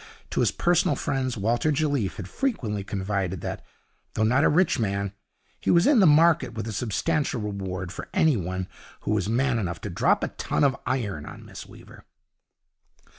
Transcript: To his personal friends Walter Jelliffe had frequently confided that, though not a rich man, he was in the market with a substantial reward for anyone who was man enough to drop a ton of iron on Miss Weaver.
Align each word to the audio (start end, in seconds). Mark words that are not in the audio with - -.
To 0.31 0.39
his 0.39 0.49
personal 0.49 0.95
friends 0.95 1.37
Walter 1.37 1.71
Jelliffe 1.71 2.15
had 2.15 2.27
frequently 2.27 2.83
confided 2.83 3.41
that, 3.41 3.63
though 4.15 4.23
not 4.23 4.43
a 4.43 4.49
rich 4.49 4.79
man, 4.79 5.13
he 5.59 5.69
was 5.69 5.85
in 5.85 5.99
the 5.99 6.07
market 6.07 6.53
with 6.55 6.67
a 6.67 6.71
substantial 6.71 7.39
reward 7.39 7.91
for 7.91 8.09
anyone 8.11 8.67
who 9.01 9.11
was 9.11 9.29
man 9.29 9.59
enough 9.59 9.79
to 9.81 9.91
drop 9.91 10.23
a 10.23 10.29
ton 10.29 10.63
of 10.63 10.75
iron 10.87 11.27
on 11.27 11.45
Miss 11.45 11.67
Weaver. 11.67 12.05